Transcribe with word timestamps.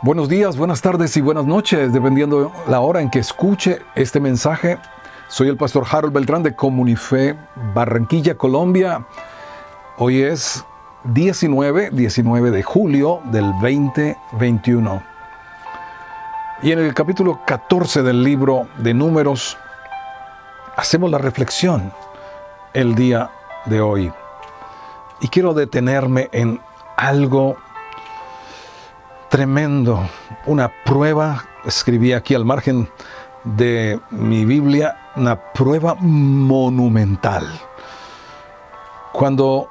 Buenos 0.00 0.28
días, 0.28 0.56
buenas 0.56 0.80
tardes 0.80 1.16
y 1.16 1.20
buenas 1.20 1.44
noches, 1.44 1.92
dependiendo 1.92 2.52
la 2.68 2.78
hora 2.78 3.00
en 3.00 3.10
que 3.10 3.18
escuche 3.18 3.80
este 3.96 4.20
mensaje. 4.20 4.78
Soy 5.26 5.48
el 5.48 5.56
pastor 5.56 5.84
Harold 5.90 6.14
Beltrán 6.14 6.44
de 6.44 6.54
Comunife, 6.54 7.34
Barranquilla, 7.74 8.36
Colombia. 8.36 9.04
Hoy 9.96 10.22
es 10.22 10.64
19, 11.02 11.90
19 11.90 12.52
de 12.52 12.62
julio 12.62 13.20
del 13.24 13.50
2021. 13.54 15.02
Y 16.62 16.70
en 16.70 16.78
el 16.78 16.94
capítulo 16.94 17.40
14 17.44 18.04
del 18.04 18.22
libro 18.22 18.68
de 18.78 18.94
Números 18.94 19.58
hacemos 20.76 21.10
la 21.10 21.18
reflexión 21.18 21.92
el 22.72 22.94
día 22.94 23.32
de 23.64 23.80
hoy. 23.80 24.12
Y 25.20 25.26
quiero 25.26 25.54
detenerme 25.54 26.28
en 26.30 26.60
algo 26.96 27.56
tremendo, 29.28 30.08
una 30.46 30.72
prueba, 30.84 31.44
escribí 31.64 32.12
aquí 32.12 32.34
al 32.34 32.44
margen 32.44 32.88
de 33.44 34.00
mi 34.10 34.44
Biblia, 34.44 35.12
una 35.16 35.36
prueba 35.52 35.94
monumental. 36.00 37.46
Cuando 39.12 39.68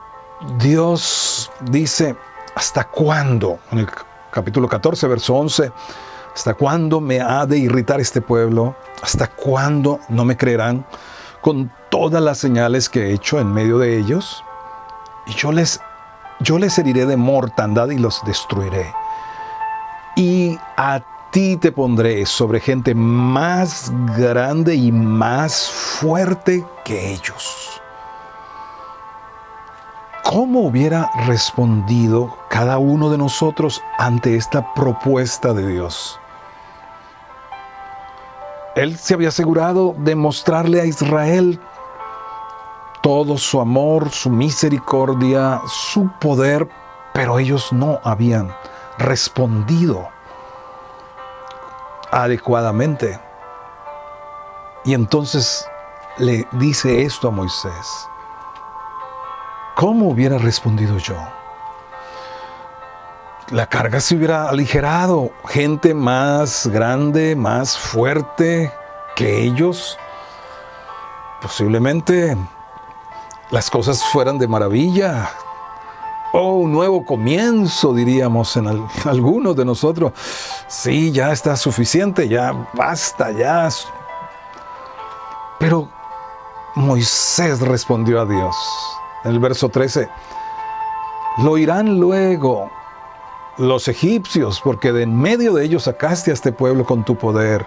Dios 0.59 1.51
dice, 1.71 2.15
¿hasta 2.55 2.83
cuándo? 2.85 3.59
En 3.71 3.79
el 3.79 3.87
capítulo 4.31 4.67
14, 4.67 5.07
verso 5.07 5.35
11, 5.35 5.71
¿hasta 6.33 6.53
cuándo 6.53 7.01
me 7.01 7.19
ha 7.21 7.45
de 7.45 7.57
irritar 7.57 7.99
este 7.99 8.21
pueblo? 8.21 8.75
¿Hasta 9.01 9.27
cuándo 9.27 9.99
no 10.09 10.25
me 10.25 10.37
creerán 10.37 10.85
con 11.41 11.71
todas 11.89 12.21
las 12.21 12.37
señales 12.37 12.89
que 12.89 13.07
he 13.07 13.13
hecho 13.13 13.39
en 13.39 13.51
medio 13.51 13.79
de 13.79 13.97
ellos? 13.97 14.43
Y 15.25 15.31
yo 15.33 15.51
les, 15.51 15.79
yo 16.39 16.59
les 16.59 16.77
heriré 16.77 17.05
de 17.05 17.17
mortandad 17.17 17.89
y 17.89 17.97
los 17.97 18.23
destruiré 18.25 18.93
y 20.17 20.57
a 20.77 20.99
ti 21.31 21.57
te 21.57 21.71
pondré 21.71 22.25
sobre 22.25 22.59
gente 22.59 22.95
más 22.95 23.93
grande 24.17 24.73
y 24.75 24.91
más 24.91 25.69
fuerte 25.69 26.65
que 26.83 27.13
ellos. 27.13 27.79
¿Cómo 30.23 30.61
hubiera 30.61 31.09
respondido 31.27 32.35
cada 32.49 32.79
uno 32.79 33.11
de 33.11 33.17
nosotros 33.19 33.81
ante 33.99 34.35
esta 34.35 34.73
propuesta 34.73 35.53
de 35.53 35.67
Dios? 35.67 36.19
Él 38.75 38.97
se 38.97 39.13
había 39.13 39.29
asegurado 39.29 39.95
de 39.99 40.15
mostrarle 40.15 40.81
a 40.81 40.85
Israel 40.85 41.59
todo 43.01 43.37
su 43.37 43.61
amor, 43.61 44.09
su 44.09 44.31
misericordia, 44.31 45.61
su 45.67 46.09
poder, 46.19 46.67
pero 47.13 47.37
ellos 47.37 47.71
no 47.71 47.99
habían 48.03 48.51
respondido 48.97 50.09
adecuadamente. 52.11 53.19
Y 54.85 54.93
entonces 54.93 55.67
le 56.17 56.47
dice 56.53 57.03
esto 57.03 57.27
a 57.27 57.31
Moisés. 57.31 58.07
¿Cómo 59.75 60.09
hubiera 60.09 60.37
respondido 60.37 60.97
yo? 60.97 61.15
La 63.51 63.67
carga 63.67 63.99
se 63.99 64.15
hubiera 64.15 64.49
aligerado. 64.49 65.31
Gente 65.45 65.93
más 65.93 66.67
grande, 66.67 67.35
más 67.35 67.77
fuerte 67.77 68.73
que 69.15 69.43
ellos. 69.43 69.97
Posiblemente 71.41 72.35
las 73.51 73.69
cosas 73.69 74.03
fueran 74.11 74.37
de 74.37 74.47
maravilla. 74.47 75.29
Oh, 76.33 76.55
un 76.55 76.71
nuevo 76.71 77.05
comienzo, 77.05 77.93
diríamos 77.93 78.55
en 78.57 78.67
algunos 79.05 79.55
de 79.55 79.65
nosotros. 79.65 80.13
Sí, 80.67 81.11
ya 81.11 81.31
está 81.31 81.55
suficiente, 81.55 82.27
ya 82.27 82.69
basta, 82.73 83.31
ya. 83.31 83.69
Pero 85.59 85.89
Moisés 86.75 87.61
respondió 87.61 88.21
a 88.21 88.25
Dios. 88.25 88.55
En 89.23 89.31
el 89.31 89.39
verso 89.39 89.69
13, 89.69 90.09
lo 91.39 91.57
irán 91.57 91.99
luego 91.99 92.69
los 93.57 93.87
egipcios, 93.87 94.61
porque 94.63 94.91
de 94.91 95.03
en 95.03 95.19
medio 95.19 95.53
de 95.53 95.65
ellos 95.65 95.83
sacaste 95.83 96.31
a 96.31 96.33
este 96.33 96.51
pueblo 96.51 96.85
con 96.85 97.03
tu 97.03 97.15
poder, 97.15 97.65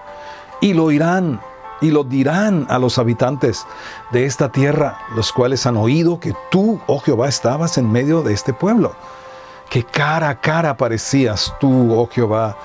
y 0.61 0.73
lo 0.75 0.91
irán 0.93 1.41
y 1.81 1.91
lo 1.91 2.05
dirán 2.05 2.67
a 2.69 2.79
los 2.79 2.99
habitantes 2.99 3.67
de 4.13 4.27
esta 4.27 4.51
tierra, 4.51 4.99
los 5.15 5.33
cuales 5.33 5.67
han 5.67 5.77
oído 5.77 6.21
que 6.21 6.35
tú, 6.51 6.81
oh 6.87 7.01
Jehová, 7.01 7.29
estabas 7.29 7.79
en 7.79 7.91
medio 7.91 8.23
de 8.23 8.33
este 8.33 8.53
pueblo, 8.53 8.95
que 9.69 9.85
cara 9.85 10.29
a 10.29 10.41
cara 10.41 10.77
parecías 10.77 11.55
tú, 11.61 11.93
oh 11.93 12.09
Jehová, 12.09 12.57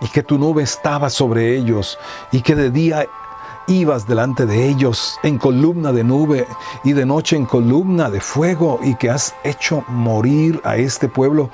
y 0.00 0.08
que 0.08 0.22
tu 0.22 0.38
nube 0.38 0.62
estaba 0.62 1.10
sobre 1.10 1.56
ellos, 1.56 1.98
y 2.30 2.42
que 2.42 2.54
de 2.54 2.70
día 2.70 3.06
ibas 3.66 4.06
delante 4.06 4.44
de 4.44 4.68
ellos 4.68 5.18
en 5.22 5.38
columna 5.38 5.90
de 5.90 6.04
nube 6.04 6.46
y 6.84 6.92
de 6.92 7.06
noche 7.06 7.36
en 7.36 7.46
columna 7.46 8.10
de 8.10 8.20
fuego, 8.20 8.78
y 8.82 8.94
que 8.96 9.10
has 9.10 9.34
hecho 9.42 9.84
morir 9.88 10.60
a 10.64 10.76
este 10.76 11.08
pueblo 11.08 11.50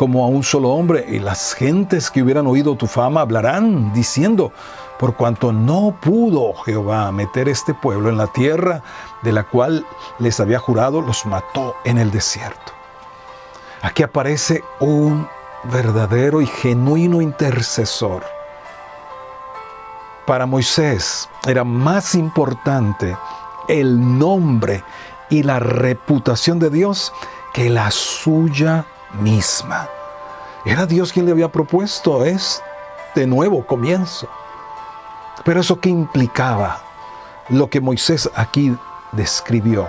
como 0.00 0.24
a 0.24 0.28
un 0.28 0.42
solo 0.42 0.70
hombre, 0.70 1.04
y 1.10 1.18
las 1.18 1.52
gentes 1.52 2.10
que 2.10 2.22
hubieran 2.22 2.46
oído 2.46 2.74
tu 2.74 2.86
fama 2.86 3.20
hablarán 3.20 3.92
diciendo, 3.92 4.50
por 4.98 5.14
cuanto 5.14 5.52
no 5.52 5.94
pudo 6.00 6.54
Jehová 6.64 7.12
meter 7.12 7.50
este 7.50 7.74
pueblo 7.74 8.08
en 8.08 8.16
la 8.16 8.26
tierra 8.28 8.82
de 9.20 9.30
la 9.30 9.44
cual 9.44 9.84
les 10.18 10.40
había 10.40 10.58
jurado, 10.58 11.02
los 11.02 11.26
mató 11.26 11.76
en 11.84 11.98
el 11.98 12.10
desierto. 12.10 12.72
Aquí 13.82 14.02
aparece 14.02 14.64
un 14.80 15.28
verdadero 15.64 16.40
y 16.40 16.46
genuino 16.46 17.20
intercesor. 17.20 18.24
Para 20.26 20.46
Moisés 20.46 21.28
era 21.46 21.62
más 21.62 22.14
importante 22.14 23.18
el 23.68 24.18
nombre 24.18 24.82
y 25.28 25.42
la 25.42 25.58
reputación 25.58 26.58
de 26.58 26.70
Dios 26.70 27.12
que 27.52 27.68
la 27.68 27.90
suya 27.90 28.86
misma. 29.14 29.88
Era 30.64 30.86
Dios 30.86 31.12
quien 31.12 31.26
le 31.26 31.32
había 31.32 31.50
propuesto 31.50 32.24
este 32.24 33.26
nuevo 33.26 33.66
comienzo. 33.66 34.28
Pero 35.44 35.60
eso 35.60 35.80
qué 35.80 35.88
implicaba 35.88 36.82
lo 37.48 37.68
que 37.68 37.80
Moisés 37.80 38.30
aquí 38.34 38.76
describió. 39.12 39.88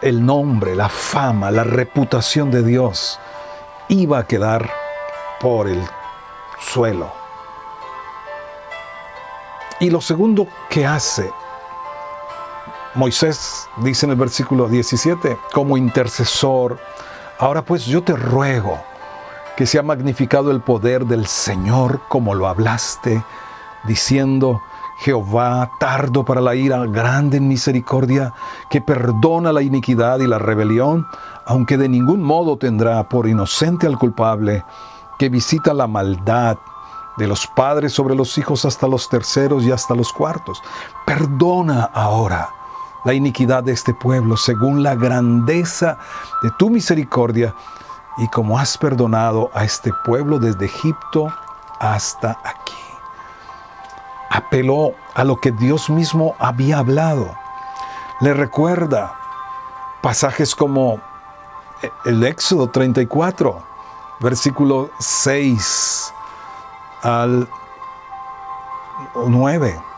el 0.00 0.24
nombre, 0.24 0.74
la 0.74 0.88
fama, 0.88 1.50
la 1.50 1.62
reputación 1.62 2.50
de 2.50 2.62
Dios 2.62 3.20
iba 3.88 4.18
a 4.18 4.26
quedar 4.26 4.70
por 5.40 5.68
el 5.68 5.82
suelo. 6.58 7.12
Y 9.78 9.90
lo 9.90 10.00
segundo 10.00 10.46
que 10.70 10.86
hace 10.86 11.30
Moisés, 12.94 13.70
dice 13.78 14.04
en 14.04 14.12
el 14.12 14.18
versículo 14.18 14.68
17, 14.68 15.38
como 15.54 15.78
intercesor, 15.78 16.78
ahora 17.38 17.64
pues 17.64 17.86
yo 17.86 18.02
te 18.02 18.14
ruego, 18.14 18.78
que 19.56 19.64
se 19.64 19.78
ha 19.78 19.82
magnificado 19.82 20.50
el 20.50 20.60
poder 20.60 21.06
del 21.06 21.26
Señor 21.26 22.02
como 22.08 22.34
lo 22.34 22.48
hablaste, 22.48 23.24
diciendo, 23.84 24.60
Jehová, 24.98 25.70
tardo 25.80 26.22
para 26.26 26.42
la 26.42 26.54
ira, 26.54 26.84
grande 26.84 27.38
en 27.38 27.48
misericordia, 27.48 28.34
que 28.68 28.82
perdona 28.82 29.54
la 29.54 29.62
iniquidad 29.62 30.20
y 30.20 30.26
la 30.26 30.38
rebelión, 30.38 31.06
aunque 31.46 31.78
de 31.78 31.88
ningún 31.88 32.22
modo 32.22 32.58
tendrá 32.58 33.08
por 33.08 33.26
inocente 33.26 33.86
al 33.86 33.98
culpable, 33.98 34.66
que 35.18 35.30
visita 35.30 35.72
la 35.72 35.86
maldad 35.86 36.58
de 37.16 37.26
los 37.26 37.46
padres 37.46 37.94
sobre 37.94 38.14
los 38.14 38.36
hijos 38.36 38.66
hasta 38.66 38.86
los 38.86 39.08
terceros 39.08 39.64
y 39.64 39.72
hasta 39.72 39.94
los 39.94 40.12
cuartos. 40.12 40.60
Perdona 41.06 41.84
ahora 41.84 42.50
la 43.04 43.14
iniquidad 43.14 43.64
de 43.64 43.72
este 43.72 43.94
pueblo 43.94 44.36
según 44.36 44.82
la 44.82 44.94
grandeza 44.94 45.98
de 46.42 46.50
tu 46.58 46.70
misericordia 46.70 47.54
y 48.18 48.28
como 48.28 48.58
has 48.58 48.76
perdonado 48.78 49.50
a 49.54 49.64
este 49.64 49.92
pueblo 50.04 50.38
desde 50.38 50.66
Egipto 50.66 51.32
hasta 51.80 52.38
aquí. 52.44 52.72
Apeló 54.30 54.94
a 55.14 55.24
lo 55.24 55.40
que 55.40 55.52
Dios 55.52 55.90
mismo 55.90 56.34
había 56.38 56.78
hablado. 56.78 57.34
Le 58.20 58.34
recuerda 58.34 59.14
pasajes 60.00 60.54
como 60.54 61.00
el 62.04 62.22
Éxodo 62.24 62.70
34, 62.70 63.62
versículo 64.20 64.90
6 65.00 66.14
al 67.02 67.48
9. 69.14 69.91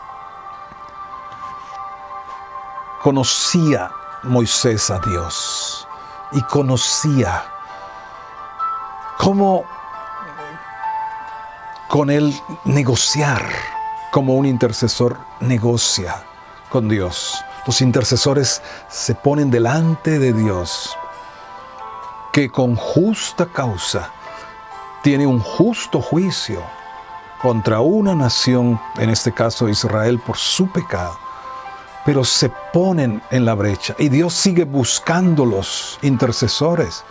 Conocía 3.05 3.91
Moisés 4.23 4.89
a 4.89 4.97
Dios 4.97 5.87
y 6.31 6.41
conocía 6.41 7.45
cómo 9.19 9.63
con 11.87 12.09
él 12.09 12.35
negociar, 12.63 13.47
como 14.09 14.33
un 14.33 14.47
intercesor 14.47 15.19
negocia 15.39 16.25
con 16.71 16.89
Dios. 16.89 17.45
Los 17.67 17.79
intercesores 17.81 18.63
se 18.89 19.13
ponen 19.13 19.51
delante 19.51 20.17
de 20.17 20.33
Dios, 20.33 20.97
que 22.33 22.49
con 22.49 22.75
justa 22.75 23.45
causa 23.45 24.09
tiene 25.03 25.27
un 25.27 25.41
justo 25.41 26.01
juicio 26.01 26.59
contra 27.39 27.81
una 27.81 28.15
nación, 28.15 28.81
en 28.97 29.11
este 29.11 29.31
caso 29.31 29.69
Israel, 29.69 30.19
por 30.25 30.37
su 30.37 30.65
pecado. 30.71 31.24
Pero 32.05 32.23
se 32.23 32.49
ponen 32.71 33.21
en 33.31 33.45
la 33.45 33.55
brecha 33.55 33.95
y 33.97 34.09
Dios 34.09 34.33
sigue 34.33 34.63
buscando 34.63 35.45
los 35.45 35.97
intercesores 36.03 37.03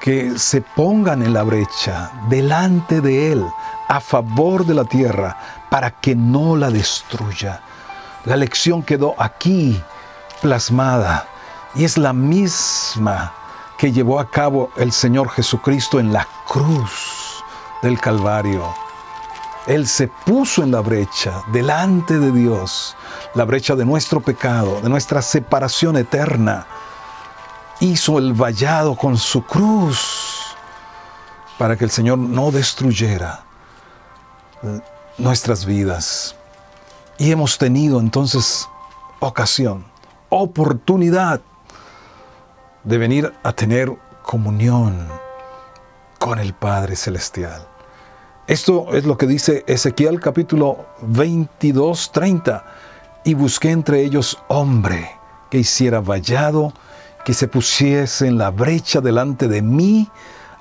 que 0.00 0.38
se 0.38 0.60
pongan 0.60 1.22
en 1.22 1.32
la 1.32 1.42
brecha 1.42 2.12
delante 2.28 3.00
de 3.00 3.32
Él 3.32 3.46
a 3.88 4.00
favor 4.00 4.66
de 4.66 4.74
la 4.74 4.84
tierra 4.84 5.36
para 5.70 5.90
que 5.90 6.14
no 6.14 6.56
la 6.56 6.70
destruya. 6.70 7.60
La 8.24 8.36
lección 8.36 8.82
quedó 8.82 9.14
aquí 9.18 9.82
plasmada 10.42 11.26
y 11.74 11.84
es 11.84 11.96
la 11.96 12.12
misma 12.12 13.32
que 13.78 13.92
llevó 13.92 14.18
a 14.20 14.30
cabo 14.30 14.70
el 14.76 14.92
Señor 14.92 15.28
Jesucristo 15.30 16.00
en 16.00 16.12
la 16.12 16.26
cruz 16.46 17.44
del 17.82 17.98
Calvario. 18.00 18.85
Él 19.66 19.88
se 19.88 20.08
puso 20.08 20.62
en 20.62 20.70
la 20.70 20.80
brecha 20.80 21.42
delante 21.52 22.18
de 22.18 22.30
Dios, 22.30 22.96
la 23.34 23.44
brecha 23.44 23.74
de 23.74 23.84
nuestro 23.84 24.20
pecado, 24.20 24.80
de 24.80 24.88
nuestra 24.88 25.20
separación 25.22 25.96
eterna. 25.96 26.66
Hizo 27.80 28.18
el 28.18 28.32
vallado 28.32 28.96
con 28.96 29.18
su 29.18 29.42
cruz 29.44 30.56
para 31.58 31.76
que 31.76 31.84
el 31.84 31.90
Señor 31.90 32.18
no 32.18 32.52
destruyera 32.52 33.44
nuestras 35.18 35.66
vidas. 35.66 36.36
Y 37.18 37.32
hemos 37.32 37.58
tenido 37.58 37.98
entonces 37.98 38.68
ocasión, 39.20 39.84
oportunidad 40.28 41.40
de 42.84 42.98
venir 42.98 43.34
a 43.42 43.52
tener 43.52 43.92
comunión 44.22 45.08
con 46.18 46.38
el 46.38 46.54
Padre 46.54 46.94
Celestial. 46.94 47.75
Esto 48.46 48.94
es 48.94 49.04
lo 49.04 49.18
que 49.18 49.26
dice 49.26 49.64
Ezequiel 49.66 50.20
capítulo 50.20 50.86
22, 51.02 52.12
30. 52.12 52.64
Y 53.24 53.34
busqué 53.34 53.72
entre 53.72 54.02
ellos 54.02 54.38
hombre 54.46 55.10
que 55.50 55.58
hiciera 55.58 56.00
vallado, 56.00 56.72
que 57.24 57.34
se 57.34 57.48
pusiese 57.48 58.28
en 58.28 58.38
la 58.38 58.50
brecha 58.50 59.00
delante 59.00 59.48
de 59.48 59.62
mí 59.62 60.08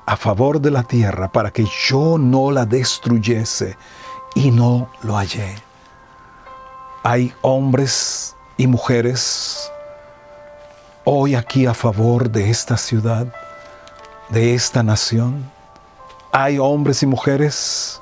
a 0.08 0.18
favor 0.18 0.60
de 0.60 0.72
la 0.72 0.82
tierra, 0.82 1.32
para 1.32 1.52
que 1.52 1.68
yo 1.88 2.18
no 2.18 2.50
la 2.50 2.66
destruyese, 2.66 3.78
y 4.34 4.50
no 4.50 4.90
lo 5.04 5.16
hallé. 5.16 5.54
Hay 7.04 7.32
hombres 7.42 8.36
y 8.58 8.66
mujeres 8.66 9.72
hoy 11.04 11.36
aquí 11.36 11.68
a 11.68 11.76
favor 11.76 12.32
de 12.32 12.50
esta 12.50 12.78
ciudad, 12.78 13.28
de 14.30 14.56
esta 14.56 14.82
nación. 14.82 15.55
Hay 16.38 16.60
hombres 16.60 17.02
y 17.02 17.06
mujeres 17.06 18.02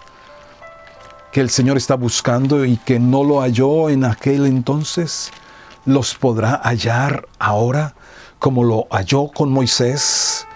que 1.31 1.39
el 1.39 1.51
Señor 1.51 1.77
está 1.77 1.94
buscando 1.94 2.65
y 2.65 2.77
que 2.77 2.97
no 3.00 3.24
lo 3.24 3.41
halló 3.41 3.89
en 3.89 4.03
aquel 4.03 4.47
entonces. 4.47 5.31
¿Los 5.85 6.15
podrá 6.15 6.56
hallar 6.63 7.27
ahora 7.38 7.94
como 8.39 8.63
lo 8.63 8.88
halló 8.89 9.27
con 9.27 9.51
Moisés 9.51 10.47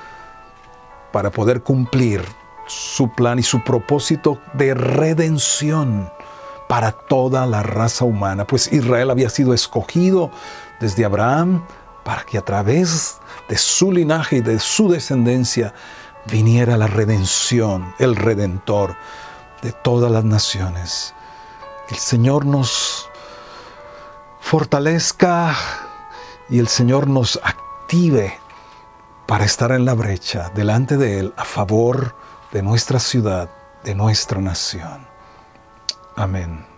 para 1.11 1.29
poder 1.29 1.61
cumplir 1.61 2.23
su 2.65 3.13
plan 3.13 3.37
y 3.37 3.43
su 3.43 3.63
propósito 3.63 4.39
de 4.53 4.73
redención 4.73 6.11
para 6.67 6.91
toda 6.91 7.45
la 7.45 7.61
raza 7.61 8.05
humana? 8.05 8.47
Pues 8.47 8.73
Israel 8.73 9.11
había 9.11 9.29
sido 9.29 9.53
escogido 9.53 10.31
desde 10.79 11.05
Abraham 11.05 11.63
para 12.03 12.23
que 12.23 12.39
a 12.39 12.41
través 12.41 13.19
de 13.47 13.55
su 13.55 13.91
linaje 13.91 14.37
y 14.37 14.41
de 14.41 14.57
su 14.57 14.89
descendencia 14.89 15.75
viniera 16.31 16.77
la 16.77 16.87
redención, 16.87 17.93
el 17.99 18.15
redentor 18.15 18.95
de 19.61 19.71
todas 19.71 20.11
las 20.11 20.23
naciones. 20.23 21.13
El 21.89 21.97
Señor 21.97 22.45
nos 22.45 23.09
fortalezca 24.39 25.55
y 26.49 26.59
el 26.59 26.67
Señor 26.67 27.07
nos 27.07 27.39
active 27.43 28.39
para 29.25 29.45
estar 29.45 29.71
en 29.71 29.85
la 29.85 29.93
brecha 29.93 30.51
delante 30.55 30.97
de 30.97 31.19
Él 31.19 31.33
a 31.37 31.43
favor 31.43 32.15
de 32.51 32.61
nuestra 32.61 32.99
ciudad, 32.99 33.49
de 33.83 33.95
nuestra 33.95 34.39
nación. 34.39 35.05
Amén. 36.15 36.76